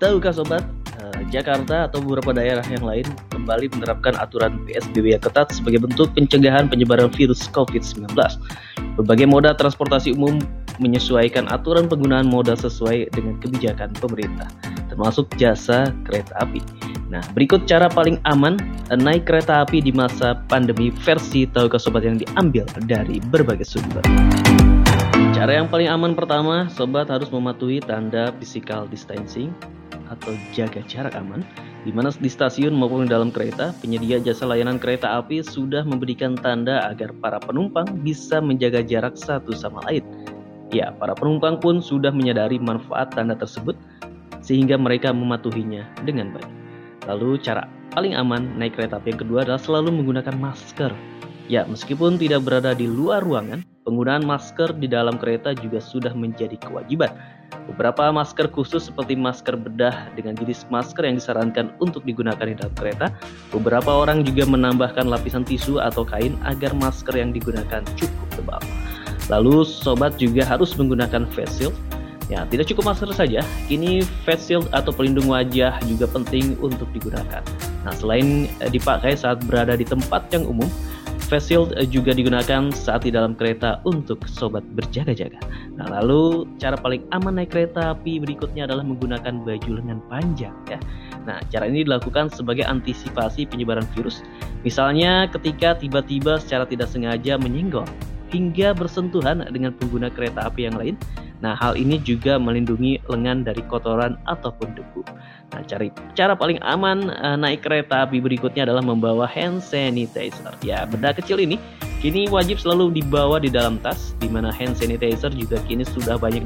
[0.00, 0.64] tahukah sobat,
[0.96, 6.10] eh, Jakarta atau beberapa daerah yang lain kembali menerapkan aturan PSBB yang ketat sebagai bentuk
[6.16, 8.16] pencegahan penyebaran virus COVID-19.
[8.96, 10.40] Berbagai moda transportasi umum
[10.80, 14.48] menyesuaikan aturan penggunaan moda sesuai dengan kebijakan pemerintah,
[14.88, 16.64] termasuk jasa kereta api.
[17.12, 18.56] Nah, berikut cara paling aman
[18.88, 24.02] naik kereta api di masa pandemi versi tahukah sobat yang diambil dari berbagai sumber.
[25.36, 29.52] Cara yang paling aman pertama, sobat harus mematuhi tanda physical distancing
[30.08, 31.44] atau jaga jarak aman,
[31.84, 36.36] di mana di stasiun maupun di dalam kereta, penyedia jasa layanan kereta api sudah memberikan
[36.40, 40.04] tanda agar para penumpang bisa menjaga jarak satu sama lain.
[40.72, 43.76] Ya, para penumpang pun sudah menyadari manfaat tanda tersebut,
[44.40, 46.50] sehingga mereka mematuhinya dengan baik.
[47.08, 50.92] Lalu cara paling aman naik kereta api yang kedua adalah selalu menggunakan masker.
[51.50, 56.54] Ya, meskipun tidak berada di luar ruangan, Penggunaan masker di dalam kereta juga sudah menjadi
[56.62, 57.10] kewajiban.
[57.74, 62.70] Beberapa masker khusus seperti masker bedah dengan jenis masker yang disarankan untuk digunakan di dalam
[62.78, 63.10] kereta.
[63.50, 68.62] Beberapa orang juga menambahkan lapisan tisu atau kain agar masker yang digunakan cukup tebal.
[69.26, 71.74] Lalu sobat juga harus menggunakan face shield.
[72.30, 77.42] Ya, tidak cukup masker saja, kini face shield atau pelindung wajah juga penting untuk digunakan.
[77.82, 80.70] Nah, selain eh, dipakai saat berada di tempat yang umum,
[81.30, 85.38] face shield eh, juga digunakan saat di dalam kereta untuk sobat berjaga-jaga.
[85.78, 90.82] Nah, lalu cara paling aman naik kereta api berikutnya adalah menggunakan baju lengan panjang ya.
[91.30, 94.26] Nah, cara ini dilakukan sebagai antisipasi penyebaran virus.
[94.66, 97.86] Misalnya ketika tiba-tiba secara tidak sengaja menyenggol
[98.34, 100.98] hingga bersentuhan dengan pengguna kereta api yang lain.
[101.40, 105.02] Nah, hal ini juga melindungi lengan dari kotoran ataupun debu.
[105.50, 110.52] Nah, cari cara paling aman uh, naik kereta api berikutnya adalah membawa hand sanitizer.
[110.60, 111.56] Ya, benda kecil ini
[112.04, 116.44] kini wajib selalu dibawa di dalam tas, di mana hand sanitizer juga kini sudah banyak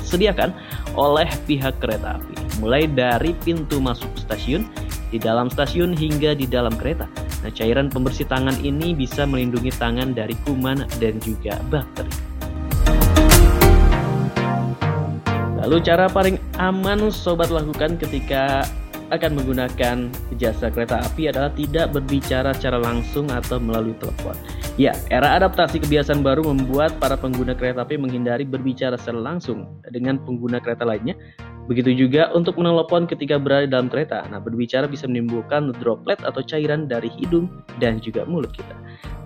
[0.00, 0.54] disediakan
[0.94, 2.34] oleh pihak kereta api.
[2.62, 4.64] Mulai dari pintu masuk stasiun,
[5.10, 7.10] di dalam stasiun hingga di dalam kereta.
[7.42, 12.30] Nah, cairan pembersih tangan ini bisa melindungi tangan dari kuman dan juga bakteri.
[15.60, 18.64] Lalu cara paling aman sobat lakukan ketika
[19.10, 24.32] akan menggunakan jasa kereta api adalah tidak berbicara secara langsung atau melalui telepon.
[24.78, 30.16] Ya, era adaptasi kebiasaan baru membuat para pengguna kereta api menghindari berbicara secara langsung dengan
[30.22, 31.18] pengguna kereta lainnya.
[31.68, 34.24] Begitu juga untuk menelepon ketika berada dalam kereta.
[34.32, 38.74] Nah, berbicara bisa menimbulkan droplet atau cairan dari hidung dan juga mulut kita.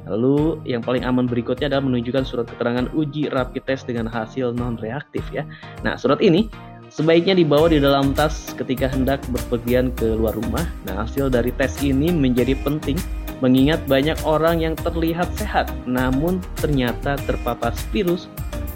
[0.05, 4.77] Lalu yang paling aman berikutnya adalah menunjukkan surat keterangan uji rapid test dengan hasil non
[4.77, 5.49] reaktif ya.
[5.81, 6.53] Nah, surat ini
[6.93, 10.69] sebaiknya dibawa di dalam tas ketika hendak berpergian ke luar rumah.
[10.85, 13.01] Nah, hasil dari tes ini menjadi penting
[13.43, 18.31] mengingat banyak orang yang terlihat sehat namun ternyata terpapar virus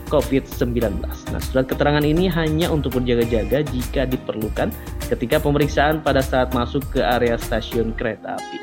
[0.09, 1.05] COVID-19.
[1.05, 4.73] Nah, surat keterangan ini hanya untuk berjaga-jaga jika diperlukan
[5.13, 8.59] ketika pemeriksaan pada saat masuk ke area stasiun kereta api.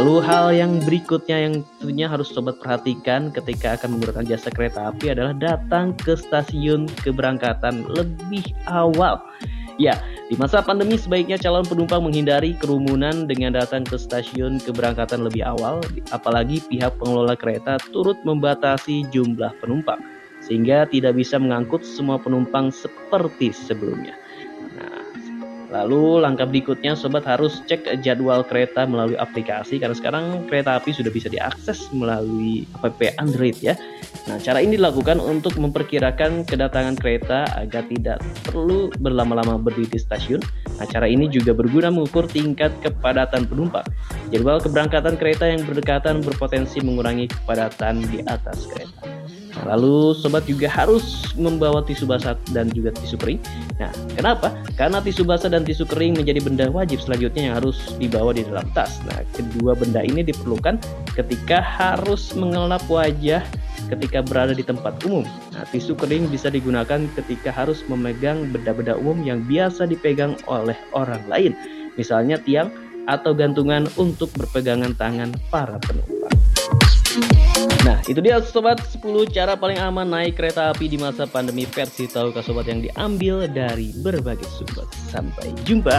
[0.00, 5.12] Lalu hal yang berikutnya yang tentunya harus sobat perhatikan ketika akan menggunakan jasa kereta api
[5.12, 9.20] adalah datang ke stasiun keberangkatan lebih awal.
[9.76, 15.42] Ya, di masa pandemi sebaiknya calon penumpang menghindari kerumunan dengan datang ke stasiun keberangkatan lebih
[15.42, 15.82] awal,
[16.14, 19.98] apalagi pihak pengelola kereta turut membatasi jumlah penumpang,
[20.38, 24.19] sehingga tidak bisa mengangkut semua penumpang seperti sebelumnya.
[25.70, 31.14] Lalu langkah berikutnya sobat harus cek jadwal kereta melalui aplikasi karena sekarang kereta api sudah
[31.14, 33.78] bisa diakses melalui app Android ya.
[34.26, 40.42] Nah, cara ini dilakukan untuk memperkirakan kedatangan kereta agar tidak perlu berlama-lama berdiri di stasiun.
[40.82, 43.86] Nah, cara ini juga berguna mengukur tingkat kepadatan penumpang.
[44.34, 49.06] Jadwal keberangkatan kereta yang berdekatan berpotensi mengurangi kepadatan di atas kereta.
[49.66, 53.40] Lalu sobat juga harus membawa tisu basah dan juga tisu kering.
[53.82, 54.54] Nah, kenapa?
[54.78, 58.64] Karena tisu basah dan tisu kering menjadi benda wajib selanjutnya yang harus dibawa di dalam
[58.72, 59.02] tas.
[59.10, 60.78] Nah, kedua benda ini diperlukan
[61.18, 63.42] ketika harus mengelap wajah
[63.90, 65.26] ketika berada di tempat umum.
[65.50, 71.20] Nah, tisu kering bisa digunakan ketika harus memegang benda-benda umum yang biasa dipegang oleh orang
[71.26, 71.52] lain.
[71.98, 72.70] Misalnya tiang
[73.10, 76.19] atau gantungan untuk berpegangan tangan para penumpang.
[77.84, 82.08] Nah, itu dia sobat 10 cara paling aman naik kereta api di masa pandemi versi
[82.08, 84.86] tahukah sobat yang diambil dari berbagai sumber.
[85.12, 85.96] Sampai jumpa.